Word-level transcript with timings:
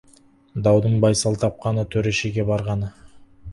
Даудың 0.67 0.95
байсал 1.03 1.37
тапқаны— 1.45 1.85
төрешіге 1.97 2.49
барғаны. 2.51 2.93